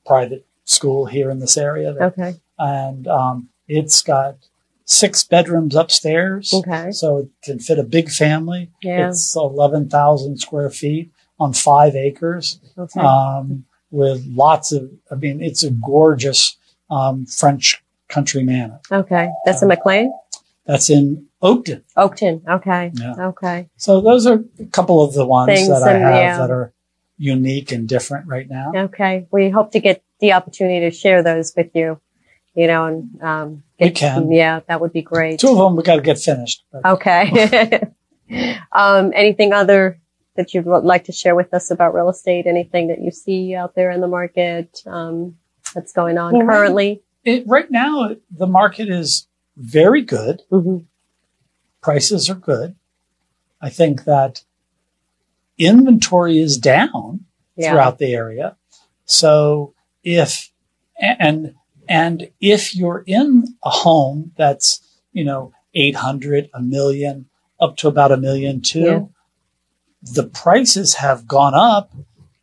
private 0.07 0.47
school 0.64 1.07
here 1.07 1.31
in 1.31 1.38
this 1.41 1.57
area. 1.57 1.93
that 1.95 2.03
okay. 2.19 2.35
and 2.59 3.09
um, 3.09 3.49
it's 3.68 4.02
got 4.02 4.37
six 4.85 5.22
bedrooms 5.24 5.74
upstairs, 5.74 6.52
Okay. 6.54 6.90
so 6.92 7.18
it 7.18 7.28
can 7.42 7.59
fit 7.59 7.78
a 7.78 7.83
big 7.85 8.11
family. 8.11 8.70
Yeah. 8.83 9.09
It's 9.11 9.37
eleven 9.37 9.88
thousand 9.88 10.38
square 10.38 10.70
feet 10.70 11.11
on 11.38 11.52
five 11.52 11.94
acres, 11.94 12.59
Okay. 12.76 13.00
um, 13.00 13.64
with 13.90 14.24
lots 14.26 14.72
of. 14.72 14.90
I 15.11 15.14
mean, 15.14 15.40
it's 15.42 15.62
a 15.62 15.70
gorgeous 15.70 16.57
um, 16.90 17.26
French 17.26 17.83
country 18.09 18.42
manor. 18.42 18.81
okay. 18.90 19.28
That's 19.44 19.61
in 19.62 19.68
McLean? 19.68 20.11
That's 20.64 20.88
in 20.90 21.26
Oakton. 21.42 21.83
Oakton. 21.96 22.42
Okay. 22.48 22.90
Yeah. 22.94 23.28
Okay. 23.28 23.68
So 23.76 24.00
those 24.00 24.26
are 24.26 24.42
a 24.59 24.64
couple 24.66 25.02
of 25.04 25.12
the 25.14 25.26
ones 25.26 25.52
Things 25.52 25.68
that 25.68 25.83
I 25.83 25.92
and, 25.92 26.02
have 26.02 26.14
yeah. 26.14 26.38
that 26.38 26.50
are 26.50 26.72
unique 27.18 27.72
and 27.72 27.87
different 27.88 28.26
right 28.26 28.48
now. 28.48 28.72
Okay. 28.74 29.26
We 29.31 29.50
hope 29.50 29.72
to 29.72 29.81
get 29.81 30.02
the 30.20 30.33
opportunity 30.33 30.81
to 30.81 30.90
share 30.90 31.22
those 31.22 31.52
with 31.57 31.70
you, 31.74 32.00
you 32.59 32.66
know, 32.66 32.87
and, 32.87 33.23
um, 33.23 33.62
We 33.81 33.90
can. 33.90 34.33
Yeah, 34.33 34.61
that 34.68 34.81
would 34.81 34.92
be 34.92 35.03
great. 35.03 35.38
Two 35.38 35.51
of 35.51 35.59
them 35.59 35.77
we 35.77 35.83
got 35.85 35.97
to 35.97 36.03
get 36.03 36.18
finished. 36.18 36.64
but- 36.73 36.85
Okay. 36.85 37.81
um, 38.73 39.12
anything 39.14 39.53
other 39.53 39.99
that 40.37 40.53
you'd 40.55 40.66
like 40.66 41.05
to 41.05 41.12
share 41.12 41.35
with 41.37 41.53
us 41.55 41.71
about 41.71 41.94
real 41.94 42.09
estate? 42.09 42.47
Anything 42.47 42.88
that 42.88 43.01
you 43.01 43.11
see 43.11 43.55
out 43.55 43.75
there 43.75 43.90
in 43.90 44.01
the 44.01 44.09
market, 44.09 44.83
um, 44.87 45.37
that's 45.75 45.92
going 45.92 46.18
on 46.18 46.33
Well, 46.33 46.47
currently? 46.47 47.03
It, 47.25 47.44
right 47.47 47.71
now, 47.71 48.11
the 48.31 48.47
market 48.47 48.88
is 48.88 49.27
very 49.57 50.03
good. 50.03 50.42
hmm 50.51 50.79
prices 51.81 52.29
are 52.29 52.35
good. 52.35 52.75
I 53.61 53.71
think 53.71 54.05
that 54.05 54.42
inventory 55.59 56.38
is 56.40 56.59
down 56.59 57.25
Yeah. 57.57 57.71
throughout 57.71 57.99
the 57.99 58.12
area. 58.14 58.57
So 59.05 59.75
if 60.03 60.51
and 61.01 61.55
and 61.88 62.31
if 62.40 62.74
you're 62.77 63.03
in 63.07 63.44
a 63.64 63.70
home 63.70 64.33
that's, 64.37 64.81
you 65.12 65.24
know, 65.24 65.53
800, 65.74 66.51
a 66.55 66.61
million, 66.61 67.27
up 67.61 67.77
to 67.79 67.88
about 67.88 68.12
a 68.12 68.16
million 68.16 68.61
too, 68.61 68.81
Yeah. 68.81 69.01
the 70.14 70.24
prices 70.29 70.94
have 70.94 71.27
gone 71.27 71.55
up 71.55 71.92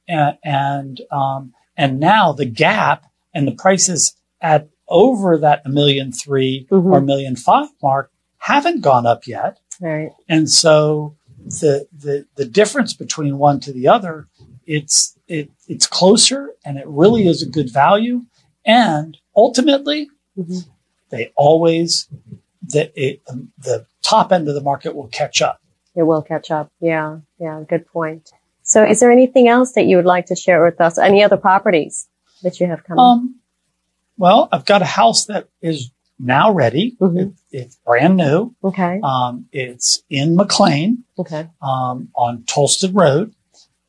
and 0.08 0.38
and, 0.44 1.02
um, 1.12 1.54
and 1.78 2.00
now 2.00 2.32
the 2.34 2.46
gap 2.46 3.06
and 3.34 3.48
the 3.48 3.52
prices 3.56 4.16
at 4.42 4.70
over 4.88 5.38
that 5.40 5.62
a 5.66 5.70
million 5.70 6.12
3 6.12 6.68
Mhm. 6.70 6.94
or 6.94 7.02
million 7.02 7.36
five 7.36 7.70
mark 7.82 8.12
haven't 8.38 8.82
gone 8.82 9.06
up 9.08 9.26
yet. 9.26 9.58
Right. 9.82 10.12
And 10.30 10.50
so 10.50 11.16
the, 11.44 11.88
the, 11.92 12.26
the 12.36 12.46
difference 12.46 12.94
between 12.94 13.38
one 13.40 13.60
to 13.62 13.74
the 13.74 13.88
other, 13.88 14.28
it's, 14.68 15.18
it, 15.28 15.50
it's 15.68 15.88
closer 15.88 16.52
and 16.64 16.78
it 16.78 16.88
really 16.88 17.28
is 17.28 17.42
a 17.42 17.50
good 17.50 17.72
value. 17.74 18.22
And 18.66 19.18
ultimately, 19.36 20.10
Mhm. 20.38 20.66
they 21.10 21.32
always, 21.36 22.08
the, 22.68 22.92
it, 23.00 23.22
the 23.60 23.86
top 24.02 24.32
end 24.32 24.48
of 24.48 24.56
the 24.56 24.62
market 24.62 24.96
will 24.96 25.08
catch 25.08 25.42
up. 25.42 25.62
It 25.96 26.04
will 26.04 26.22
catch 26.22 26.52
up. 26.52 26.72
Yeah. 26.82 27.20
Yeah. 27.40 27.64
Good 27.68 27.88
point. 27.88 28.32
So 28.64 28.84
is 28.84 29.00
there 29.00 29.12
anything 29.12 29.48
else 29.48 29.74
that 29.74 29.86
you 29.86 29.96
would 29.98 30.06
like 30.06 30.26
to 30.28 30.36
share 30.36 30.64
with 30.64 30.82
us? 30.82 30.98
Any 30.98 31.24
other 31.24 31.38
properties 31.38 32.08
that 32.42 32.60
you 32.60 32.68
have 32.68 32.84
coming? 32.84 33.00
Um, 33.04 33.36
well, 34.18 34.50
I've 34.52 34.66
got 34.66 34.82
a 34.82 34.86
house 34.86 35.26
that 35.26 35.48
is 35.62 35.92
now 36.20 36.52
ready. 36.52 36.98
Mhm. 37.00 37.18
It, 37.20 37.34
it's 37.52 37.76
brand 37.86 38.18
new. 38.18 38.56
okay. 38.64 39.00
Um, 39.04 39.48
it's 39.52 40.02
in 40.10 40.36
McLean. 40.36 41.04
Okay. 41.20 41.48
um, 41.62 42.10
on 42.16 42.44
Towlston 42.44 42.94
Road, 42.96 43.34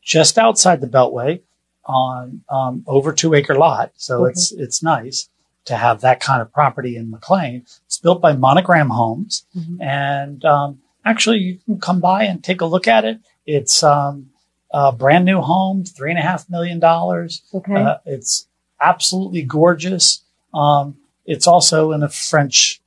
just 0.03 0.39
outside 0.39 0.81
the 0.81 0.87
Beltway, 0.87 1.41
on 1.87 2.43
um, 2.49 2.85
over 2.87 3.13
two 3.13 3.35
acre 3.35 3.55
lot. 3.55 3.93
So 3.97 4.25
Okay. 4.25 4.33
it's 4.33 4.53
it's 4.53 4.83
nice 4.83 5.29
to 5.67 5.77
have 5.77 6.01
that 6.03 6.21
kind 6.21 6.41
of 6.43 6.53
property 6.53 6.97
in 6.97 7.11
McLean. 7.11 7.65
It's 7.87 7.99
built 7.99 8.21
by 8.21 8.33
Monogram 8.35 8.91
Homes, 8.91 9.45
Mhm. 9.57 9.81
and 9.83 10.45
um, 10.45 10.79
actually 11.05 11.39
you 11.39 11.59
can 11.65 11.81
come 11.81 12.01
by 12.01 12.25
and 12.25 12.43
take 12.43 12.61
a 12.61 12.67
look 12.67 12.87
at 12.87 13.05
it. 13.05 13.19
It's 13.47 13.83
um, 13.83 14.31
a 14.73 14.93
brand 14.93 15.25
new 15.25 15.41
home, 15.41 15.85
three 15.85 16.11
and 16.11 16.19
a 16.19 16.23
half 16.23 16.49
million 16.51 16.79
dollars. 16.81 17.43
Okay. 17.55 17.75
Uh, 17.75 17.99
it's 18.05 18.47
absolutely 18.81 19.43
gorgeous. 19.43 20.23
Um, 20.55 20.97
it's 21.25 21.47
also 21.47 21.93
in 21.93 22.03
a 22.03 22.09
French, 22.09 22.81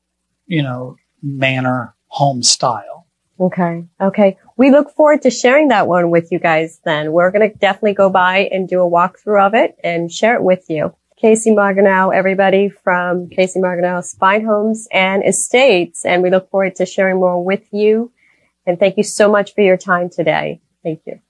you 0.48 0.62
know, 0.64 0.96
manor 1.22 1.96
home 2.08 2.44
style. 2.44 3.06
Okay. 3.40 3.84
Okay. 4.02 4.38
We 4.60 4.72
look 4.72 4.94
forward 4.94 5.22
to 5.22 5.30
sharing 5.30 5.70
that 5.70 5.88
one 5.88 6.12
with 6.12 6.34
you 6.34 6.38
guys 6.38 6.82
then. 6.84 7.14
We're 7.14 7.32
going 7.32 7.50
to 7.50 7.58
definitely 7.60 7.94
go 7.94 8.10
by 8.10 8.50
and 8.52 8.68
do 8.68 8.82
a 8.82 8.90
walkthrough 8.92 9.48
of 9.48 9.54
it 9.54 9.78
and 9.86 10.12
share 10.12 10.36
it 10.36 10.44
with 10.44 10.66
you. 10.70 10.94
Casey 11.16 11.52
Margenau, 11.52 12.14
everybody 12.14 12.68
from 12.68 13.30
Casey 13.30 13.62
Margenau 13.62 14.04
Spine 14.04 14.44
Homes 14.44 14.86
and 14.92 15.24
Estates. 15.26 16.04
And 16.04 16.22
we 16.22 16.30
look 16.30 16.50
forward 16.50 16.76
to 16.76 16.86
sharing 16.86 17.22
more 17.22 17.42
with 17.42 17.72
you. 17.72 18.12
And 18.66 18.78
thank 18.78 18.98
you 18.98 19.04
so 19.04 19.32
much 19.32 19.56
for 19.56 19.62
your 19.62 19.78
time 19.78 20.10
today. 20.10 20.60
Thank 20.84 21.04
you. 21.06 21.22